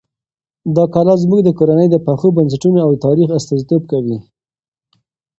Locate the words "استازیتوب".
3.37-3.81